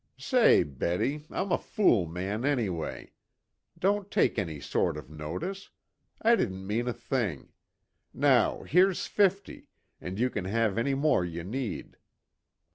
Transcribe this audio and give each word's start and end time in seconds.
"Say, 0.17 0.63
Betty, 0.63 1.27
I'm 1.29 1.51
a 1.51 1.59
fool 1.59 2.07
man 2.07 2.43
anyway. 2.43 3.11
Don't 3.77 4.09
take 4.09 4.39
any 4.39 4.59
sort 4.59 4.97
of 4.97 5.11
notice. 5.11 5.69
I 6.19 6.35
didn't 6.35 6.65
mean 6.65 6.87
a 6.87 6.91
thing. 6.93 7.49
Now 8.11 8.63
here's 8.63 9.05
fifty, 9.05 9.67
and 9.99 10.17
you 10.17 10.31
can 10.31 10.45
have 10.45 10.79
any 10.79 10.95
more 10.95 11.23
you 11.23 11.43
need." 11.43 11.97